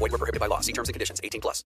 Void 0.00 0.12
were 0.12 0.18
prohibited 0.18 0.40
by 0.40 0.46
law. 0.46 0.60
See 0.60 0.72
terms 0.72 0.88
and 0.88 0.94
conditions. 0.94 1.20
18 1.22 1.40
plus. 1.40 1.62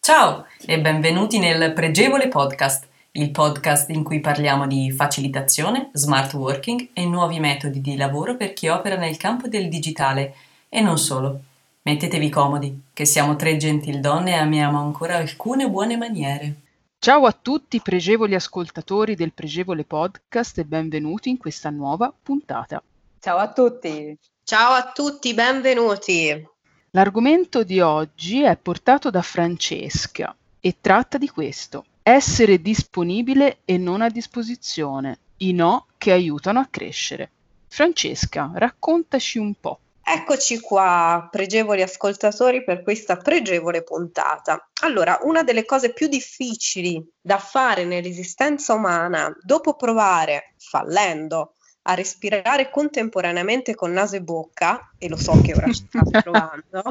Ciao 0.00 0.46
e 0.66 0.80
benvenuti 0.80 1.38
nel 1.38 1.72
Pregevole 1.72 2.26
Podcast, 2.26 2.88
il 3.12 3.30
podcast 3.30 3.90
in 3.90 4.02
cui 4.02 4.18
parliamo 4.18 4.66
di 4.66 4.90
facilitazione, 4.90 5.90
smart 5.92 6.32
working 6.32 6.88
e 6.92 7.06
nuovi 7.06 7.38
metodi 7.38 7.80
di 7.80 7.96
lavoro 7.96 8.36
per 8.36 8.52
chi 8.52 8.66
opera 8.66 8.96
nel 8.96 9.16
campo 9.16 9.46
del 9.46 9.68
digitale 9.68 10.34
e 10.68 10.80
non 10.80 10.98
solo. 10.98 11.40
Mettetevi 11.82 12.28
comodi, 12.30 12.82
che 12.92 13.04
siamo 13.04 13.36
tre 13.36 13.56
gentildonne 13.56 14.32
e 14.32 14.38
amiamo 14.38 14.80
ancora 14.80 15.16
alcune 15.16 15.70
buone 15.70 15.96
maniere. 15.96 16.54
Ciao 17.00 17.26
a 17.26 17.32
tutti 17.32 17.80
pregevoli 17.80 18.34
ascoltatori 18.34 19.14
del 19.14 19.32
Pregevole 19.32 19.84
Podcast 19.84 20.58
e 20.58 20.64
benvenuti 20.64 21.28
in 21.28 21.36
questa 21.38 21.70
nuova 21.70 22.12
puntata. 22.12 22.82
Ciao 23.20 23.36
a 23.38 23.52
tutti. 23.52 24.18
Ciao 24.42 24.72
a 24.72 24.90
tutti, 24.90 25.32
benvenuti. 25.32 26.44
L'argomento 26.90 27.62
di 27.62 27.78
oggi 27.78 28.42
è 28.42 28.56
portato 28.56 29.10
da 29.10 29.22
Francesca 29.22 30.34
e 30.58 30.78
tratta 30.80 31.18
di 31.18 31.28
questo. 31.28 31.84
Essere 32.02 32.60
disponibile 32.60 33.58
e 33.64 33.78
non 33.78 34.02
a 34.02 34.08
disposizione. 34.08 35.18
I 35.36 35.52
no 35.52 35.86
che 35.98 36.10
aiutano 36.10 36.58
a 36.58 36.66
crescere. 36.68 37.30
Francesca, 37.68 38.50
raccontaci 38.52 39.38
un 39.38 39.54
po'. 39.54 39.78
Eccoci 40.10 40.58
qua, 40.60 41.28
pregevoli 41.30 41.82
ascoltatori, 41.82 42.64
per 42.64 42.82
questa 42.82 43.16
pregevole 43.16 43.82
puntata. 43.82 44.70
Allora, 44.80 45.18
una 45.22 45.42
delle 45.42 45.66
cose 45.66 45.92
più 45.92 46.08
difficili 46.08 47.06
da 47.20 47.36
fare 47.36 47.84
nell'esistenza 47.84 48.72
umana, 48.72 49.30
dopo 49.42 49.76
provare, 49.76 50.54
fallendo, 50.56 51.56
a 51.82 51.94
respirare 51.94 52.70
contemporaneamente 52.70 53.74
con 53.74 53.92
naso 53.92 54.16
e 54.16 54.22
bocca, 54.22 54.94
e 54.96 55.10
lo 55.10 55.16
so 55.16 55.38
che 55.42 55.52
ora 55.54 55.66
ci 55.66 55.86
state 55.86 56.20
provando. 56.24 56.82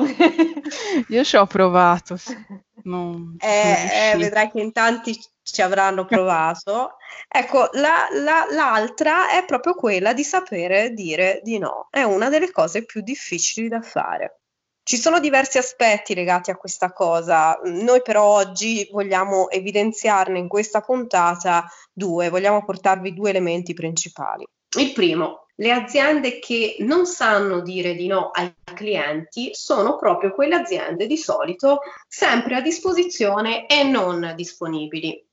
Io 1.07 1.23
ci 1.23 1.37
ho 1.37 1.47
provato. 1.47 2.17
Non 2.87 3.35
eh, 3.39 4.11
eh, 4.11 4.17
vedrai 4.17 4.49
che 4.49 4.61
in 4.61 4.71
tanti 4.71 5.19
ci 5.43 5.61
avranno 5.61 6.05
provato. 6.05 6.95
ecco, 7.27 7.69
la, 7.73 8.07
la, 8.11 8.47
l'altra 8.49 9.29
è 9.29 9.45
proprio 9.45 9.75
quella 9.75 10.13
di 10.13 10.23
sapere 10.23 10.91
dire 10.91 11.41
di 11.43 11.57
no. 11.57 11.87
È 11.89 12.03
una 12.03 12.29
delle 12.29 12.51
cose 12.51 12.85
più 12.85 13.01
difficili 13.01 13.67
da 13.67 13.81
fare. 13.81 14.39
Ci 14.87 14.95
sono 14.95 15.19
diversi 15.19 15.57
aspetti 15.57 16.15
legati 16.15 16.49
a 16.49 16.55
questa 16.55 16.93
cosa, 16.93 17.59
noi 17.65 18.01
però 18.01 18.23
oggi 18.23 18.87
vogliamo 18.89 19.49
evidenziarne 19.49 20.39
in 20.39 20.47
questa 20.47 20.79
puntata 20.79 21.69
due, 21.91 22.29
vogliamo 22.29 22.63
portarvi 22.63 23.13
due 23.13 23.31
elementi 23.31 23.73
principali. 23.73 24.45
Il 24.77 24.93
primo, 24.93 25.46
le 25.59 25.71
aziende 25.71 26.39
che 26.39 26.75
non 26.79 27.05
sanno 27.05 27.61
dire 27.61 27.95
di 27.95 28.07
no 28.07 28.29
ai 28.31 28.53
clienti 28.73 29.51
sono 29.53 29.95
proprio 29.95 30.31
quelle 30.33 30.55
aziende 30.55 31.07
di 31.07 31.17
solito 31.17 31.79
sempre 32.07 32.55
a 32.55 32.61
disposizione 32.61 33.65
e 33.65 33.83
non 33.83 34.33
disponibili. 34.35 35.25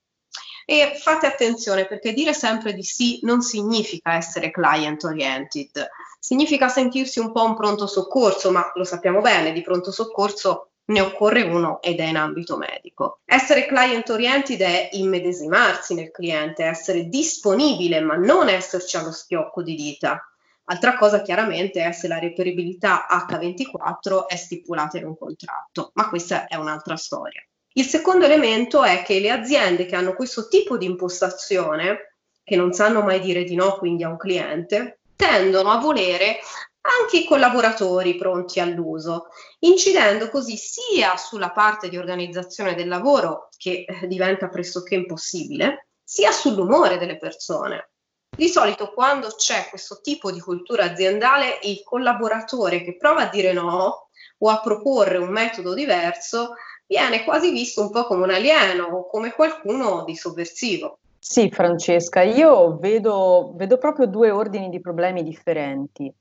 E 0.67 0.95
fate 0.99 1.27
attenzione 1.27 1.87
perché 1.87 2.15
dire 2.15 2.33
sempre 2.33 2.73
di 2.73 2.83
sì 2.83 3.19
non 3.23 3.43
significa 3.43 4.15
essere 4.15 4.51
client 4.51 5.05
oriented, 5.05 5.89
significa 6.19 6.69
sentirsi 6.69 7.19
un 7.19 7.33
po' 7.33 7.45
un 7.45 7.55
pronto 7.55 7.87
soccorso, 7.87 8.51
ma 8.51 8.73
lo 8.75 8.85
sappiamo 8.85 9.21
bene, 9.21 9.53
di 9.53 9.61
pronto 9.61 9.93
soccorso 9.93 10.71
ne 10.87 11.01
occorre 11.01 11.43
uno 11.43 11.81
ed 11.81 11.99
è 11.99 12.05
in 12.05 12.17
ambito 12.17 12.57
medico. 12.57 13.21
Essere 13.25 13.67
client 13.67 14.09
oriented 14.11 14.61
è 14.61 14.91
immedesimarsi 14.93 15.95
nel 15.95 16.11
cliente, 16.11 16.65
essere 16.65 17.09
disponibile 17.09 18.01
ma 18.01 18.17
non 18.17 18.49
esserci 18.49 18.97
allo 18.97 19.13
schiocco 19.13 19.63
di 19.63 19.75
dita. 19.75 20.21
Altra 20.67 20.97
cosa 20.97 21.23
chiaramente 21.23 21.85
è 21.85 21.93
se 21.93 22.09
la 22.09 22.19
reperibilità 22.19 23.07
H24 23.11 24.27
è 24.27 24.37
stipulata 24.37 24.99
in 24.99 25.07
un 25.07 25.17
contratto, 25.17 25.91
ma 25.95 26.09
questa 26.09 26.47
è 26.47 26.57
un'altra 26.57 26.97
storia. 26.97 27.43
Il 27.75 27.85
secondo 27.87 28.25
elemento 28.25 28.83
è 28.83 29.03
che 29.03 29.19
le 29.21 29.31
aziende 29.31 29.85
che 29.85 29.97
hanno 29.97 30.15
questo 30.15 30.49
tipo 30.49 30.79
di 30.79 30.87
impostazione, 30.87 32.17
che 32.43 32.57
non 32.57 32.73
sanno 32.73 33.03
mai 33.03 33.21
dire 33.21 33.45
di 33.45 33.57
no 33.57 33.77
quindi 33.77 34.05
a 34.05 34.09
un 34.09 34.17
cliente, 34.17 35.01
tendono 35.17 35.71
a 35.71 35.79
volere 35.79 36.39
anche 36.85 37.19
i 37.19 37.25
collaboratori 37.25 38.17
pronti 38.17 38.61
all'uso, 38.61 39.29
incidendo 39.61 40.29
così 40.29 40.57
sia 40.57 41.17
sulla 41.17 41.51
parte 41.51 41.89
di 41.89 41.97
organizzazione 41.97 42.75
del 42.75 42.89
lavoro, 42.89 43.49
che 43.57 43.87
eh, 43.87 44.07
diventa 44.07 44.49
pressoché 44.49 44.95
impossibile, 44.95 45.89
sia 46.03 46.31
sull'umore 46.31 46.99
delle 46.99 47.17
persone. 47.17 47.91
Di 48.37 48.49
solito 48.49 48.93
quando 48.93 49.29
c'è 49.29 49.69
questo 49.71 50.01
tipo 50.03 50.31
di 50.31 50.41
cultura 50.41 50.85
aziendale, 50.85 51.61
il 51.63 51.83
collaboratore 51.85 52.83
che 52.83 52.97
prova 52.97 53.23
a 53.23 53.31
dire 53.31 53.53
no 53.53 54.09
o 54.39 54.49
a 54.49 54.61
proporre 54.61 55.19
un 55.19 55.31
metodo 55.31 55.73
diverso 55.73 56.55
viene 56.87 57.25
quasi 57.25 57.51
visto 57.51 57.81
un 57.81 57.91
po' 57.91 58.05
come 58.05 58.25
un 58.25 58.31
alieno 58.31 58.85
o 58.85 59.07
come 59.07 59.33
qualcuno 59.33 60.05
di 60.05 60.17
sovversivo. 60.17 60.99
Sì, 61.19 61.49
Francesca, 61.51 62.21
io 62.23 62.77
vedo, 62.77 63.53
vedo 63.55 63.79
proprio 63.79 64.07
due 64.07 64.31
ordini 64.31 64.69
di 64.69 64.81
problemi 64.81 65.23
differenti. 65.23 66.13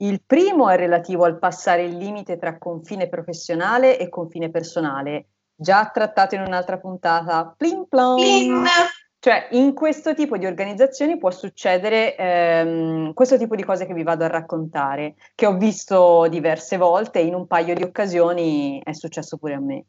Il 0.00 0.22
primo 0.24 0.68
è 0.68 0.76
relativo 0.76 1.24
al 1.24 1.38
passare 1.38 1.82
il 1.82 1.96
limite 1.96 2.38
tra 2.38 2.56
confine 2.56 3.08
professionale 3.08 3.98
e 3.98 4.08
confine 4.08 4.48
personale, 4.50 5.26
già 5.56 5.90
trattato 5.92 6.36
in 6.36 6.42
un'altra 6.42 6.78
puntata. 6.78 7.52
Plin 7.56 7.86
plon. 7.88 8.16
Plin. 8.16 8.64
Cioè, 9.20 9.48
in 9.50 9.74
questo 9.74 10.14
tipo 10.14 10.36
di 10.36 10.46
organizzazioni 10.46 11.18
può 11.18 11.32
succedere 11.32 12.14
ehm, 12.14 13.12
questo 13.12 13.36
tipo 13.36 13.56
di 13.56 13.64
cose 13.64 13.84
che 13.84 13.92
vi 13.92 14.04
vado 14.04 14.22
a 14.22 14.28
raccontare, 14.28 15.16
che 15.34 15.46
ho 15.46 15.56
visto 15.56 16.28
diverse 16.28 16.76
volte 16.76 17.18
e 17.18 17.24
in 17.24 17.34
un 17.34 17.48
paio 17.48 17.74
di 17.74 17.82
occasioni 17.82 18.80
è 18.84 18.92
successo 18.92 19.36
pure 19.36 19.54
a 19.54 19.60
me. 19.60 19.84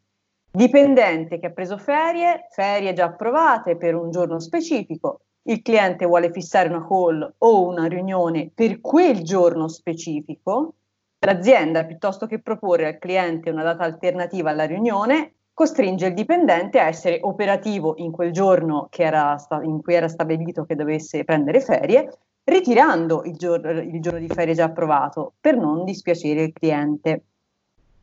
Dipendente 0.52 1.38
che 1.38 1.46
ha 1.46 1.52
preso 1.52 1.78
ferie, 1.78 2.48
ferie 2.50 2.94
già 2.94 3.06
approvate 3.06 3.78
per 3.78 3.94
un 3.94 4.10
giorno 4.10 4.40
specifico, 4.40 5.26
il 5.44 5.62
cliente 5.62 6.06
vuole 6.06 6.32
fissare 6.32 6.70
una 6.70 6.86
call 6.88 7.34
o 7.38 7.68
una 7.68 7.86
riunione 7.86 8.52
per 8.54 8.82
quel 8.82 9.24
giorno 9.24 9.68
specifico, 9.68 10.76
l'azienda 11.20 11.86
piuttosto 11.86 12.26
che 12.28 12.40
proporre 12.40 12.88
al 12.88 12.98
cliente 12.98 13.50
una 13.50 13.64
data 13.64 13.84
alternativa 13.84 14.52
alla 14.52 14.66
riunione, 14.66 15.34
costringe 15.54 16.08
il 16.08 16.14
dipendente 16.14 16.80
a 16.80 16.88
essere 16.88 17.20
operativo 17.22 17.96
in 17.98 18.12
quel 18.12 18.32
giorno 18.32 18.88
sta- 18.90 19.62
in 19.62 19.82
cui 19.82 19.94
era 19.94 20.08
stabilito 20.08 20.64
che 20.64 20.76
dovesse 20.76 21.24
prendere 21.24 21.60
ferie, 21.60 22.10
ritirando 22.46 23.24
il, 23.26 23.36
gior- 23.36 23.84
il 23.84 24.02
giorno 24.02 24.20
di 24.20 24.30
ferie 24.30 24.54
già 24.54 24.66
approvato 24.66 25.34
per 25.40 25.58
non 25.58 25.84
dispiacere 25.84 26.44
il 26.44 26.54
cliente. 26.54 27.24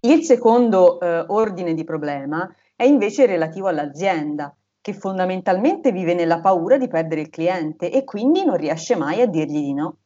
Il 0.01 0.23
secondo 0.23 1.01
eh, 1.01 1.25
ordine 1.29 1.75
di 1.75 1.85
problema 1.85 2.55
è 2.75 2.85
invece 2.85 3.25
relativo 3.25 3.69
all'azienda 3.69 4.55
che 4.87 4.93
fondamentalmente 4.93 5.91
vive 5.91 6.15
nella 6.15 6.39
paura 6.39 6.79
di 6.79 6.87
perdere 6.87 7.23
il 7.23 7.29
cliente 7.29 7.91
e 7.91 8.05
quindi 8.05 8.45
non 8.45 8.57
riesce 8.57 8.95
mai 8.95 9.21
a 9.21 9.27
dirgli 9.27 9.59
di 9.59 9.75
no. 9.75 9.97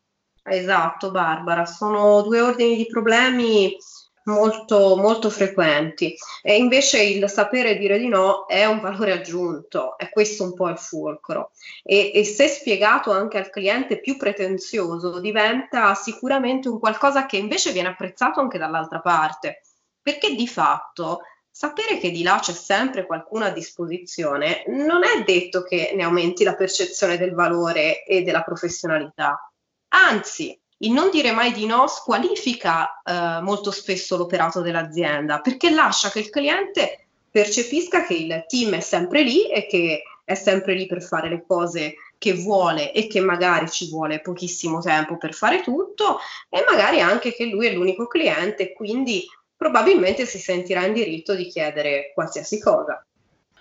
Esatto, 0.42 1.10
Barbara, 1.10 1.66
sono 1.66 2.22
due 2.22 2.40
ordini 2.40 2.76
di 2.76 2.86
problemi 2.86 3.76
molto, 4.24 4.96
molto 4.96 5.28
frequenti. 5.28 6.16
E 6.40 6.56
invece 6.56 7.02
il 7.02 7.28
sapere 7.28 7.76
dire 7.76 7.98
di 7.98 8.08
no 8.08 8.46
è 8.46 8.64
un 8.64 8.80
valore 8.80 9.12
aggiunto, 9.12 9.98
è 9.98 10.08
questo 10.08 10.44
un 10.44 10.54
po' 10.54 10.70
il 10.70 10.78
fulcro. 10.78 11.50
E, 11.82 12.12
e 12.14 12.24
se 12.24 12.48
spiegato 12.48 13.12
anche 13.12 13.36
al 13.36 13.50
cliente 13.50 14.00
più 14.00 14.16
pretenzioso 14.16 15.20
diventa 15.20 15.92
sicuramente 15.94 16.70
un 16.70 16.78
qualcosa 16.78 17.26
che 17.26 17.36
invece 17.36 17.72
viene 17.72 17.88
apprezzato 17.88 18.40
anche 18.40 18.56
dall'altra 18.56 19.00
parte, 19.00 19.60
perché 20.00 20.34
di 20.34 20.48
fatto 20.48 21.20
sapere 21.50 21.98
che 21.98 22.10
di 22.10 22.22
là 22.22 22.38
c'è 22.40 22.52
sempre 22.52 23.06
qualcuno 23.06 23.44
a 23.44 23.50
disposizione 23.50 24.64
non 24.68 25.02
è 25.04 25.22
detto 25.24 25.62
che 25.62 25.92
ne 25.94 26.04
aumenti 26.04 26.44
la 26.44 26.54
percezione 26.54 27.18
del 27.18 27.34
valore 27.34 28.04
e 28.04 28.22
della 28.22 28.42
professionalità. 28.42 29.50
Anzi, 29.88 30.58
il 30.82 30.92
non 30.92 31.10
dire 31.10 31.32
mai 31.32 31.52
di 31.52 31.66
no 31.66 31.86
squalifica 31.86 33.02
eh, 33.02 33.40
molto 33.42 33.70
spesso 33.70 34.16
l'operato 34.16 34.60
dell'azienda 34.62 35.40
perché 35.40 35.70
lascia 35.70 36.10
che 36.10 36.20
il 36.20 36.30
cliente 36.30 37.06
percepisca 37.30 38.04
che 38.04 38.14
il 38.14 38.44
team 38.46 38.74
è 38.74 38.80
sempre 38.80 39.22
lì 39.22 39.50
e 39.50 39.66
che 39.66 40.02
è 40.24 40.34
sempre 40.34 40.74
lì 40.74 40.86
per 40.86 41.02
fare 41.02 41.28
le 41.28 41.44
cose 41.46 41.96
che 42.16 42.34
vuole 42.34 42.92
e 42.92 43.06
che 43.06 43.20
magari 43.20 43.68
ci 43.68 43.88
vuole 43.88 44.20
pochissimo 44.20 44.80
tempo 44.80 45.16
per 45.16 45.34
fare 45.34 45.62
tutto 45.62 46.18
e 46.48 46.64
magari 46.68 47.00
anche 47.00 47.32
che 47.32 47.46
lui 47.46 47.66
è 47.66 47.72
l'unico 47.72 48.06
cliente, 48.06 48.72
quindi 48.72 49.26
probabilmente 49.60 50.24
si 50.24 50.38
sentirà 50.38 50.86
in 50.86 50.94
diritto 50.94 51.34
di 51.34 51.46
chiedere 51.46 52.12
qualsiasi 52.14 52.58
cosa. 52.58 53.04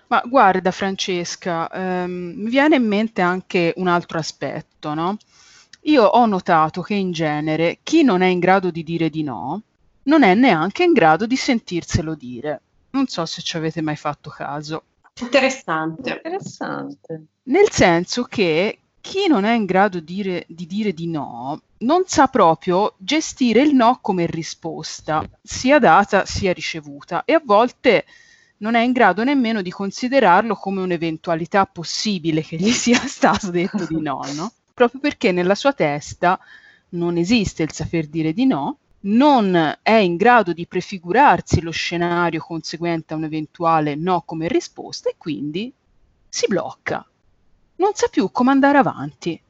Ma 0.06 0.22
guarda 0.24 0.70
Francesca, 0.70 1.68
ehm, 1.70 2.32
mi 2.36 2.48
viene 2.48 2.76
in 2.76 2.86
mente 2.86 3.20
anche 3.20 3.74
un 3.76 3.86
altro 3.86 4.18
aspetto, 4.18 4.94
no? 4.94 5.18
Io 5.82 6.02
ho 6.04 6.24
notato 6.24 6.80
che 6.80 6.94
in 6.94 7.12
genere 7.12 7.80
chi 7.82 8.02
non 8.02 8.22
è 8.22 8.28
in 8.28 8.38
grado 8.38 8.70
di 8.70 8.82
dire 8.82 9.10
di 9.10 9.22
no, 9.22 9.60
non 10.04 10.22
è 10.22 10.32
neanche 10.32 10.84
in 10.84 10.94
grado 10.94 11.26
di 11.26 11.36
sentirselo 11.36 12.14
dire. 12.14 12.62
Non 12.92 13.06
so 13.06 13.26
se 13.26 13.42
ci 13.42 13.58
avete 13.58 13.82
mai 13.82 13.96
fatto 13.96 14.30
caso. 14.30 14.84
Interessante. 15.20 16.12
Interessante. 16.12 17.24
Nel 17.42 17.70
senso 17.70 18.22
che 18.22 18.78
chi 19.02 19.28
non 19.28 19.44
è 19.44 19.52
in 19.52 19.66
grado 19.66 20.00
di 20.00 20.14
dire, 20.14 20.44
di 20.48 20.66
dire 20.66 20.94
di 20.94 21.08
no 21.08 21.60
non 21.80 22.02
sa 22.06 22.26
proprio 22.26 22.94
gestire 22.98 23.62
il 23.62 23.74
no 23.74 23.98
come 24.00 24.26
risposta, 24.26 25.28
sia 25.42 25.78
data 25.78 26.26
sia 26.26 26.52
ricevuta, 26.52 27.24
e 27.24 27.34
a 27.34 27.42
volte 27.44 28.04
non 28.58 28.74
è 28.74 28.80
in 28.80 28.92
grado 28.92 29.24
nemmeno 29.24 29.62
di 29.62 29.70
considerarlo 29.70 30.54
come 30.54 30.82
un'eventualità 30.82 31.64
possibile 31.66 32.42
che 32.42 32.56
gli 32.56 32.70
sia 32.72 32.98
stato 33.06 33.50
detto 33.50 33.86
di 33.86 34.00
no, 34.00 34.20
no? 34.34 34.52
Proprio 34.74 35.00
perché 35.00 35.32
nella 35.32 35.54
sua 35.54 35.72
testa 35.72 36.38
non 36.90 37.16
esiste 37.16 37.62
il 37.62 37.72
saper 37.72 38.08
dire 38.08 38.32
di 38.32 38.46
no, 38.46 38.78
non 39.02 39.78
è 39.82 39.94
in 39.94 40.16
grado 40.16 40.52
di 40.52 40.66
prefigurarsi 40.66 41.62
lo 41.62 41.70
scenario 41.70 42.42
conseguente 42.42 43.14
a 43.14 43.16
un 43.16 43.24
eventuale 43.24 43.94
no 43.94 44.22
come 44.22 44.48
risposta 44.48 45.08
e 45.08 45.14
quindi 45.16 45.72
si 46.28 46.46
blocca, 46.46 47.06
non 47.76 47.92
sa 47.94 48.08
più 48.08 48.30
come 48.30 48.50
andare 48.50 48.78
avanti. 48.78 49.40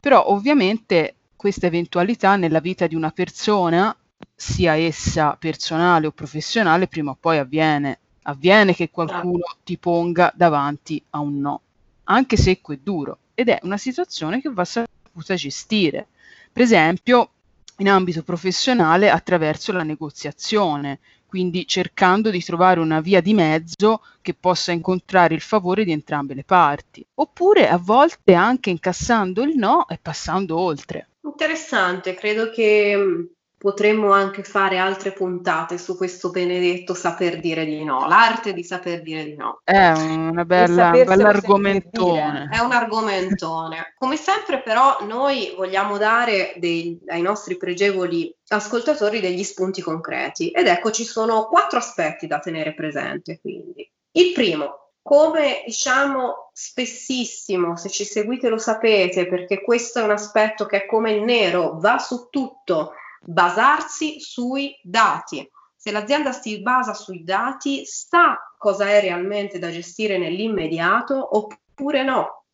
Però 0.00 0.26
ovviamente 0.28 1.16
questa 1.42 1.66
eventualità 1.66 2.36
nella 2.36 2.60
vita 2.60 2.86
di 2.86 2.94
una 2.94 3.10
persona, 3.10 3.92
sia 4.32 4.76
essa 4.76 5.34
personale 5.36 6.06
o 6.06 6.12
professionale, 6.12 6.86
prima 6.86 7.10
o 7.10 7.16
poi 7.18 7.38
avviene. 7.38 7.98
Avviene 8.22 8.76
che 8.76 8.90
qualcuno 8.90 9.56
ti 9.64 9.76
ponga 9.76 10.32
davanti 10.36 11.02
a 11.10 11.18
un 11.18 11.40
no, 11.40 11.62
anche 12.04 12.36
secco 12.36 12.72
e 12.72 12.78
duro, 12.80 13.18
ed 13.34 13.48
è 13.48 13.58
una 13.62 13.76
situazione 13.76 14.40
che 14.40 14.52
va 14.52 14.64
saputa 14.64 15.34
gestire. 15.34 16.06
Per 16.52 16.62
esempio, 16.62 17.30
in 17.78 17.88
ambito 17.88 18.22
professionale 18.22 19.10
attraverso 19.10 19.72
la 19.72 19.82
negoziazione, 19.82 21.00
quindi 21.26 21.66
cercando 21.66 22.30
di 22.30 22.40
trovare 22.40 22.78
una 22.78 23.00
via 23.00 23.20
di 23.20 23.34
mezzo 23.34 24.00
che 24.20 24.34
possa 24.34 24.70
incontrare 24.70 25.34
il 25.34 25.40
favore 25.40 25.82
di 25.82 25.90
entrambe 25.90 26.34
le 26.34 26.44
parti, 26.44 27.04
oppure 27.14 27.68
a 27.68 27.78
volte 27.78 28.32
anche 28.32 28.70
incassando 28.70 29.42
il 29.42 29.56
no 29.56 29.88
e 29.88 29.98
passando 30.00 30.56
oltre. 30.56 31.08
Interessante, 31.24 32.14
credo 32.14 32.50
che 32.50 32.96
mm, 32.96 33.24
potremmo 33.62 34.10
anche 34.10 34.42
fare 34.42 34.78
altre 34.78 35.12
puntate 35.12 35.78
su 35.78 35.96
questo 35.96 36.30
benedetto 36.30 36.94
saper 36.94 37.38
dire 37.38 37.64
di 37.64 37.84
no, 37.84 38.08
l'arte 38.08 38.52
di 38.52 38.64
saper 38.64 39.02
dire 39.02 39.24
di 39.24 39.36
no. 39.36 39.60
È 39.62 39.90
una 39.90 40.44
bella, 40.44 40.86
un 40.86 41.04
bell'argomentone. 41.04 42.48
È 42.50 42.58
un 42.58 42.72
argomentone. 42.72 43.94
Come 43.96 44.16
sempre 44.16 44.62
però 44.62 45.04
noi 45.06 45.54
vogliamo 45.56 45.96
dare 45.96 46.54
dei, 46.56 47.00
ai 47.06 47.22
nostri 47.22 47.56
pregevoli 47.56 48.34
ascoltatori 48.48 49.20
degli 49.20 49.44
spunti 49.44 49.80
concreti 49.80 50.50
ed 50.50 50.66
ecco 50.66 50.90
ci 50.90 51.04
sono 51.04 51.46
quattro 51.46 51.78
aspetti 51.78 52.26
da 52.26 52.40
tenere 52.40 52.74
presente 52.74 53.38
quindi. 53.40 53.88
Il 54.14 54.32
primo, 54.32 54.81
come 55.02 55.62
diciamo 55.66 56.50
spessissimo, 56.52 57.76
se 57.76 57.88
ci 57.88 58.04
seguite 58.04 58.48
lo 58.48 58.58
sapete, 58.58 59.26
perché 59.26 59.60
questo 59.60 59.98
è 59.98 60.02
un 60.02 60.12
aspetto 60.12 60.64
che 60.66 60.84
è 60.84 60.86
come 60.86 61.12
il 61.12 61.22
nero, 61.22 61.78
va 61.78 61.98
su 61.98 62.28
tutto, 62.30 62.92
basarsi 63.20 64.20
sui 64.20 64.78
dati. 64.82 65.48
Se 65.76 65.90
l'azienda 65.90 66.30
si 66.32 66.62
basa 66.62 66.94
sui 66.94 67.24
dati, 67.24 67.84
sa 67.84 68.38
cosa 68.56 68.88
è 68.88 69.00
realmente 69.00 69.58
da 69.58 69.70
gestire 69.70 70.18
nell'immediato 70.18 71.36
oppure 71.36 72.04
no. 72.04 72.44